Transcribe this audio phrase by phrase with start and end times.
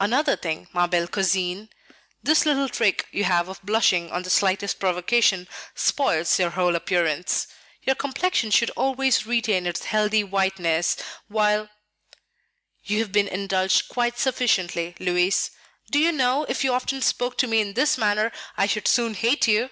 [0.00, 1.68] Another thing, ma belle cousine,
[2.22, 7.46] this little trick you have of blushing on the slightest provocation spoils your whole appearance.
[7.82, 10.96] Your complexion should always retain its healthy whiteness,
[11.28, 11.68] while"
[12.84, 15.50] "You have been indulged quite sufficiently, Louis.
[15.90, 19.12] Do you know, if you often spoke to me in this manner I should soon
[19.12, 19.68] hate you?"